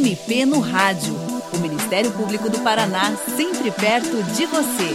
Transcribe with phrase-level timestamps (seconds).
[0.00, 1.12] MP no Rádio.
[1.52, 4.94] O Ministério Público do Paraná, sempre perto de você.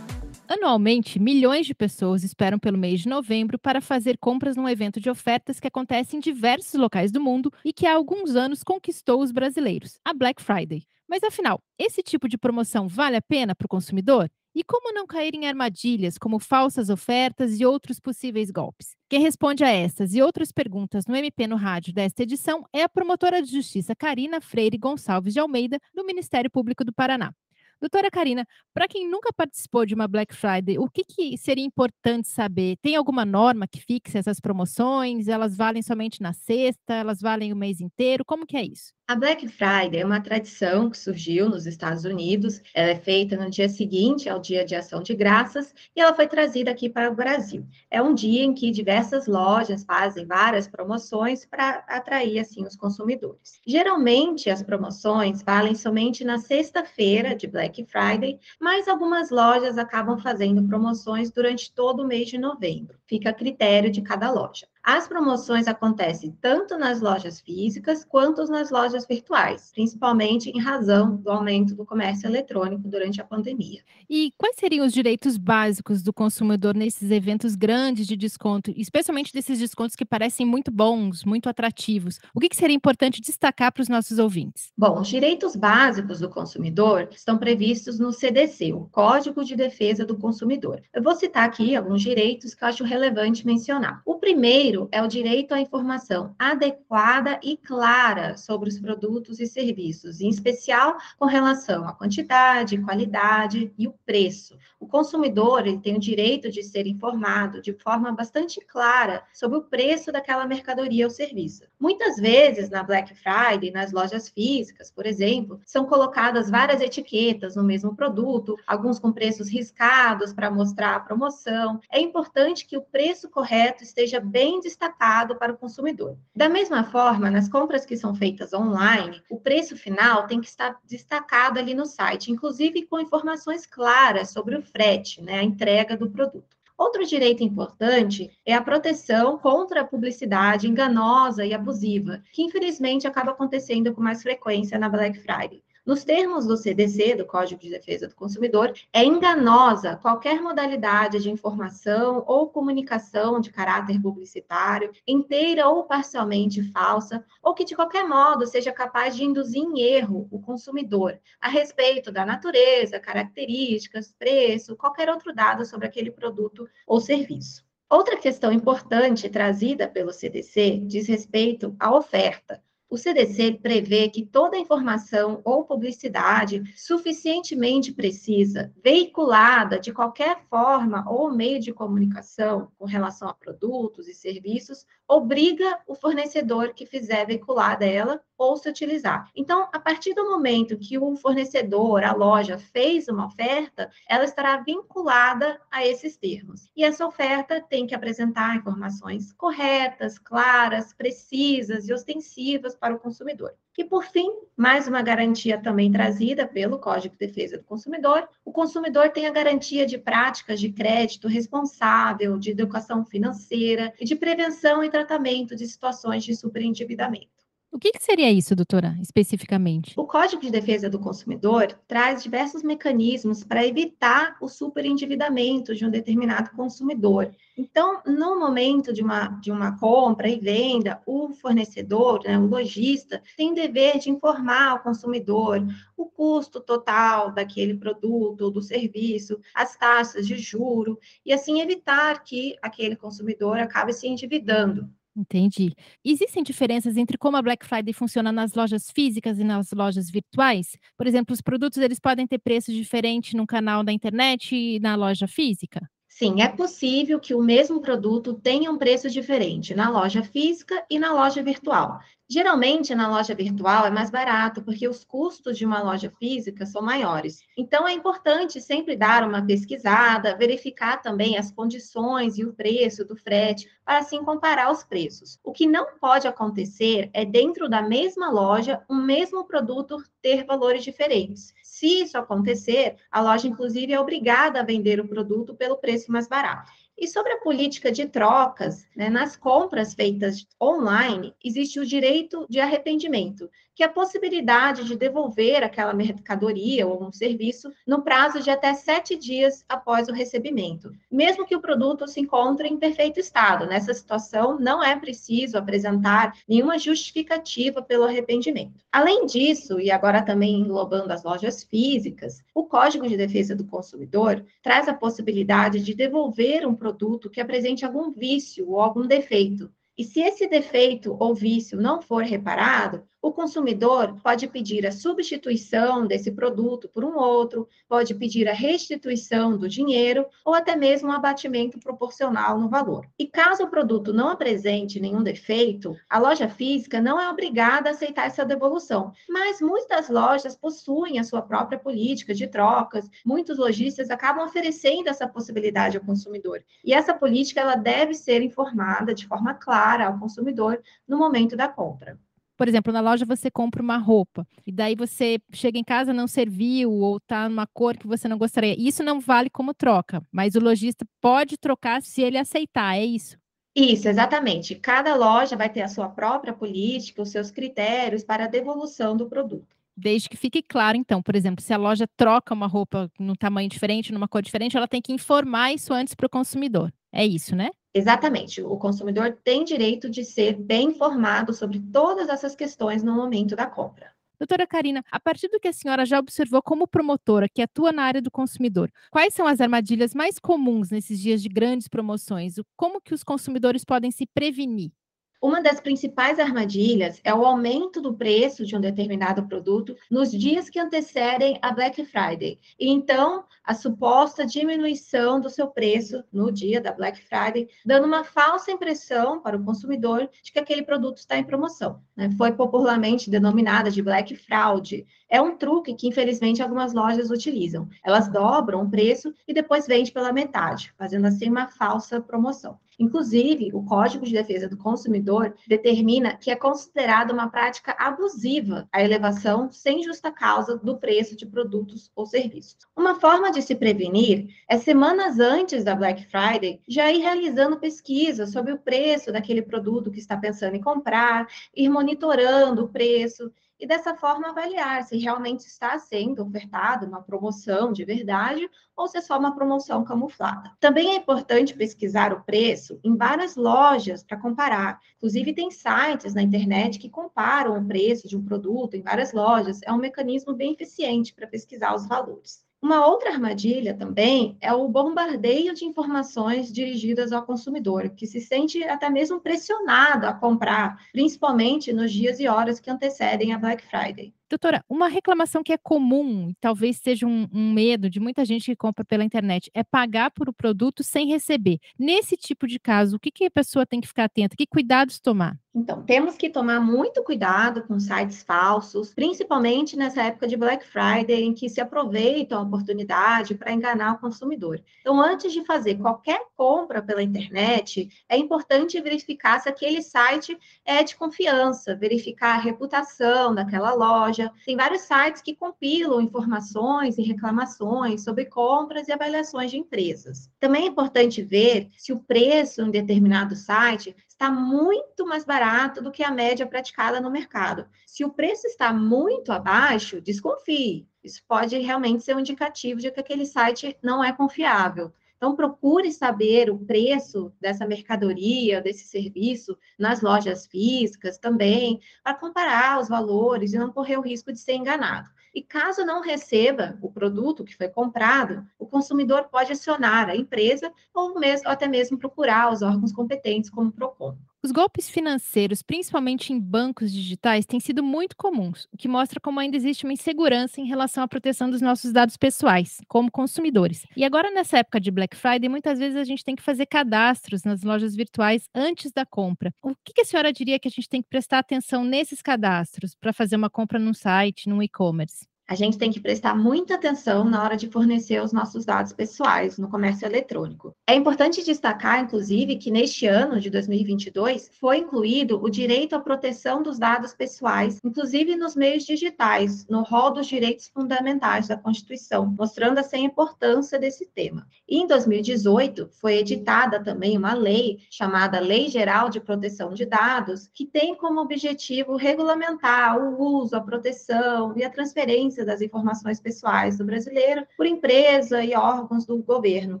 [0.48, 5.08] Anualmente, milhões de pessoas esperam pelo mês de novembro para fazer compras num evento de
[5.08, 9.30] ofertas que acontece em diversos locais do mundo e que há alguns anos conquistou os
[9.30, 10.82] brasileiros, a Black Friday.
[11.08, 14.28] Mas afinal, esse tipo de promoção vale a pena para o consumidor?
[14.52, 18.96] E como não cair em armadilhas como falsas ofertas e outros possíveis golpes?
[19.08, 22.88] Quem responde a essas e outras perguntas no MP no Rádio desta edição é a
[22.88, 27.32] promotora de justiça Karina Freire Gonçalves de Almeida, do Ministério Público do Paraná.
[27.80, 32.28] Doutora Karina, para quem nunca participou de uma Black Friday, o que, que, seria importante
[32.28, 32.76] saber?
[32.82, 35.28] Tem alguma norma que fixe essas promoções?
[35.28, 36.92] Elas valem somente na sexta?
[36.92, 38.22] Elas valem o mês inteiro?
[38.22, 38.92] Como que é isso?
[39.10, 42.62] A Black Friday é uma tradição que surgiu nos Estados Unidos.
[42.72, 46.28] Ela é feita no dia seguinte ao Dia de Ação de Graças e ela foi
[46.28, 47.66] trazida aqui para o Brasil.
[47.90, 53.60] É um dia em que diversas lojas fazem várias promoções para atrair assim os consumidores.
[53.66, 60.62] Geralmente as promoções valem somente na sexta-feira de Black Friday, mas algumas lojas acabam fazendo
[60.68, 62.99] promoções durante todo o mês de novembro.
[63.10, 64.68] Fica a critério de cada loja.
[64.82, 71.28] As promoções acontecem tanto nas lojas físicas quanto nas lojas virtuais, principalmente em razão do
[71.28, 73.82] aumento do comércio eletrônico durante a pandemia.
[74.08, 79.58] E quais seriam os direitos básicos do consumidor nesses eventos grandes de desconto, especialmente desses
[79.58, 82.18] descontos que parecem muito bons, muito atrativos?
[82.34, 84.72] O que, seria importante destacar para os nossos ouvintes?
[84.78, 90.16] Bom, os direitos básicos do consumidor estão previstos no CDC, o Código de Defesa do
[90.16, 90.80] Consumidor.
[90.94, 94.02] Eu vou citar aqui alguns direitos que eu acho relevante mencionar.
[94.04, 100.20] O primeiro é o direito à informação adequada e clara sobre os produtos e serviços,
[100.20, 104.58] em especial com relação à quantidade, qualidade e o preço.
[104.78, 109.62] O consumidor ele tem o direito de ser informado de forma bastante clara sobre o
[109.62, 111.64] preço daquela mercadoria ou serviço.
[111.78, 117.64] Muitas vezes, na Black Friday, nas lojas físicas, por exemplo, são colocadas várias etiquetas no
[117.64, 121.80] mesmo produto, alguns com preços riscados para mostrar a promoção.
[121.90, 126.16] É importante que o preço correto esteja bem destacado para o consumidor.
[126.34, 130.78] Da mesma forma, nas compras que são feitas online, o preço final tem que estar
[130.84, 136.10] destacado ali no site, inclusive com informações claras sobre o frete, né, a entrega do
[136.10, 136.56] produto.
[136.80, 143.32] Outro direito importante é a proteção contra a publicidade enganosa e abusiva, que infelizmente acaba
[143.32, 145.62] acontecendo com mais frequência na Black Friday.
[145.84, 151.30] Nos termos do CDC, do Código de Defesa do Consumidor, é enganosa qualquer modalidade de
[151.30, 158.46] informação ou comunicação de caráter publicitário, inteira ou parcialmente falsa, ou que de qualquer modo
[158.46, 165.08] seja capaz de induzir em erro o consumidor a respeito da natureza, características, preço, qualquer
[165.08, 167.64] outro dado sobre aquele produto ou serviço.
[167.88, 172.62] Outra questão importante trazida pelo CDC diz respeito à oferta.
[172.90, 181.32] O CDC prevê que toda informação ou publicidade suficientemente precisa, veiculada de qualquer forma ou
[181.32, 187.76] meio de comunicação com relação a produtos e serviços, obriga o fornecedor que fizer veicular
[187.76, 189.28] dela ou se utilizar.
[189.34, 194.56] Então, a partir do momento que o fornecedor, a loja, fez uma oferta, ela estará
[194.58, 196.70] vinculada a esses termos.
[196.76, 203.52] E essa oferta tem que apresentar informações corretas, claras, precisas e ostensivas para o consumidor.
[203.80, 208.52] E, por fim, mais uma garantia também trazida pelo Código de Defesa do Consumidor: o
[208.52, 214.84] consumidor tem a garantia de práticas de crédito responsável, de educação financeira e de prevenção
[214.84, 217.39] e tratamento de situações de superendividamento.
[217.72, 219.94] O que, que, seria isso, doutora, especificamente?
[219.96, 225.90] O Código de Defesa do Consumidor traz diversos mecanismos para evitar o superendividamento de um
[225.90, 227.30] determinado consumidor.
[227.56, 233.22] Então, no momento de uma, de uma compra e venda, o fornecedor, né, o lojista,
[233.36, 235.64] tem dever de informar ao consumidor
[235.96, 242.24] o custo total daquele produto ou do serviço, as taxas de juro, e assim evitar
[242.24, 244.90] que aquele consumidor acabe se endividando.
[245.16, 245.72] Entendi.
[246.04, 250.76] Existem diferenças entre como a Black Friday funciona nas lojas físicas e nas lojas virtuais?
[250.96, 254.94] Por exemplo, os produtos eles podem ter preço diferente no canal da internet e na
[254.94, 255.80] loja física?
[256.08, 260.98] Sim, é possível que o mesmo produto tenha um preço diferente na loja física e
[260.98, 261.98] na loja virtual.
[262.32, 266.80] Geralmente, na loja virtual é mais barato, porque os custos de uma loja física são
[266.80, 267.42] maiores.
[267.56, 273.16] Então, é importante sempre dar uma pesquisada, verificar também as condições e o preço do
[273.16, 275.40] frete, para assim comparar os preços.
[275.42, 280.84] O que não pode acontecer é, dentro da mesma loja, um mesmo produto ter valores
[280.84, 281.52] diferentes.
[281.64, 286.28] Se isso acontecer, a loja, inclusive, é obrigada a vender o produto pelo preço mais
[286.28, 286.70] barato.
[287.00, 292.60] E sobre a política de trocas, né, nas compras feitas online, existe o direito de
[292.60, 298.50] arrependimento, que é a possibilidade de devolver aquela mercadoria ou um serviço no prazo de
[298.50, 303.64] até sete dias após o recebimento, mesmo que o produto se encontre em perfeito estado.
[303.64, 308.78] Nessa situação, não é preciso apresentar nenhuma justificativa pelo arrependimento.
[308.92, 314.44] Além disso, e agora também englobando as lojas físicas, o Código de Defesa do Consumidor
[314.62, 316.89] traz a possibilidade de devolver um produto
[317.30, 319.70] que apresente algum vício ou algum defeito.
[319.96, 326.06] E se esse defeito ou vício não for reparado, o consumidor pode pedir a substituição
[326.06, 331.12] desse produto por um outro, pode pedir a restituição do dinheiro ou até mesmo um
[331.12, 333.06] abatimento proporcional no valor.
[333.18, 337.92] E caso o produto não apresente nenhum defeito, a loja física não é obrigada a
[337.92, 344.10] aceitar essa devolução, mas muitas lojas possuem a sua própria política de trocas, muitos lojistas
[344.10, 346.62] acabam oferecendo essa possibilidade ao consumidor.
[346.82, 351.68] E essa política ela deve ser informada de forma clara ao consumidor no momento da
[351.68, 352.18] compra.
[352.60, 356.26] Por exemplo, na loja você compra uma roupa e daí você chega em casa não
[356.26, 358.76] serviu ou tá numa cor que você não gostaria.
[358.78, 363.38] Isso não vale como troca, mas o lojista pode trocar se ele aceitar, é isso?
[363.74, 364.74] Isso, exatamente.
[364.74, 369.26] Cada loja vai ter a sua própria política, os seus critérios para a devolução do
[369.26, 369.74] produto.
[369.96, 373.70] Desde que fique claro, então, por exemplo, se a loja troca uma roupa num tamanho
[373.70, 376.92] diferente, numa cor diferente, ela tem que informar isso antes para o consumidor.
[377.10, 377.70] É isso, né?
[377.92, 378.62] Exatamente.
[378.62, 383.66] O consumidor tem direito de ser bem informado sobre todas essas questões no momento da
[383.66, 384.12] compra.
[384.38, 388.04] Doutora Karina, a partir do que a senhora já observou como promotora que atua na
[388.04, 392.54] área do consumidor, quais são as armadilhas mais comuns nesses dias de grandes promoções?
[392.74, 394.92] Como que os consumidores podem se prevenir?
[395.42, 400.68] Uma das principais armadilhas é o aumento do preço de um determinado produto nos dias
[400.68, 402.60] que antecedem a Black Friday.
[402.78, 408.22] E então, a suposta diminuição do seu preço no dia da Black Friday, dando uma
[408.22, 412.02] falsa impressão para o consumidor de que aquele produto está em promoção.
[412.14, 412.28] Né?
[412.36, 415.06] Foi popularmente denominada de Black Fraud.
[415.30, 417.88] É um truque que, infelizmente, algumas lojas utilizam.
[418.04, 422.78] Elas dobram o preço e depois vendem pela metade, fazendo assim uma falsa promoção.
[422.98, 429.02] Inclusive, o Código de Defesa do Consumidor determina que é considerada uma prática abusiva a
[429.02, 432.76] elevação sem justa causa do preço de produtos ou serviços.
[432.94, 438.52] Uma forma de se prevenir é semanas antes da Black Friday já ir realizando pesquisas
[438.52, 443.50] sobre o preço daquele produto que está pensando em comprar, ir monitorando o preço
[443.80, 449.16] e dessa forma avaliar se realmente está sendo ofertado uma promoção de verdade ou se
[449.16, 450.70] é só uma promoção camuflada.
[450.78, 455.00] Também é importante pesquisar o preço em várias lojas para comparar.
[455.16, 459.80] Inclusive, tem sites na internet que comparam o preço de um produto em várias lojas.
[459.82, 462.62] É um mecanismo bem eficiente para pesquisar os valores.
[462.82, 468.82] Uma outra armadilha também é o bombardeio de informações dirigidas ao consumidor, que se sente
[468.84, 474.34] até mesmo pressionado a comprar, principalmente nos dias e horas que antecedem a Black Friday.
[474.50, 478.74] Doutora, uma reclamação que é comum, talvez seja um, um, medo de muita gente que
[478.74, 481.78] compra pela internet, é pagar por o produto sem receber.
[481.96, 484.56] Nesse tipo de caso, o que, que a pessoa tem que ficar atenta?
[484.56, 485.56] Que cuidados tomar?
[485.72, 491.44] Então, temos que tomar muito cuidado com sites falsos, principalmente nessa época de Black Friday,
[491.44, 494.82] em que se aproveitam a oportunidade para enganar o consumidor.
[495.00, 501.04] Então, antes de fazer qualquer compra pela internet, é importante verificar se aquele site é
[501.04, 504.52] de confiança, verificar a reputação daquela loja loja.
[504.64, 510.50] Tem vários sites que compilam informações e reclamações sobre compras e avaliações de empresas.
[510.58, 516.10] Também é importante ver se o preço em determinado site está muito mais barato do
[516.10, 517.86] que a média praticada no mercado.
[518.06, 521.06] Se o preço está muito abaixo, desconfie.
[521.22, 525.12] Isso pode realmente ser um indicativo de que aquele site não é confiável.
[525.40, 533.00] Então, procure saber o preço dessa mercadoria, desse serviço nas lojas físicas também, para comparar
[533.00, 535.30] os valores e não correr o risco de ser enganado.
[535.54, 540.92] E caso não receba o produto que foi comprado, o consumidor pode acionar a empresa
[541.14, 544.36] ou, mesmo, ou até mesmo procurar os órgãos competentes, como o PROCON.
[544.62, 549.58] Os golpes financeiros, principalmente em bancos digitais, têm sido muito comuns, o que mostra como
[549.58, 554.04] ainda existe uma insegurança em relação à proteção dos nossos dados pessoais, como consumidores.
[554.14, 557.64] E agora, nessa época de Black Friday, muitas vezes a gente tem que fazer cadastros
[557.64, 559.72] nas lojas virtuais antes da compra.
[559.82, 563.32] O que a senhora diria que a gente tem que prestar atenção nesses cadastros para
[563.32, 565.48] fazer uma compra num site, num e-commerce?
[565.70, 569.78] A gente tem que prestar muita atenção na hora de fornecer os nossos dados pessoais
[569.78, 570.92] no comércio eletrônico.
[571.08, 576.82] É importante destacar, inclusive, que neste ano de 2022 foi incluído o direito à proteção
[576.82, 582.98] dos dados pessoais, inclusive nos meios digitais, no rol dos direitos fundamentais da Constituição, mostrando
[582.98, 584.66] assim a importância desse tema.
[584.88, 590.68] E em 2018 foi editada também uma lei chamada Lei Geral de Proteção de Dados,
[590.74, 596.98] que tem como objetivo regulamentar o uso, a proteção e a transferência das informações pessoais
[596.98, 600.00] do brasileiro por empresa e órgãos do governo,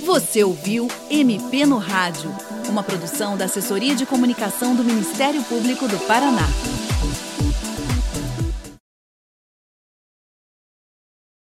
[0.06, 2.32] Você ouviu MP no Rádio,
[2.70, 6.48] uma produção da Assessoria de Comunicação do Ministério Público do Paraná.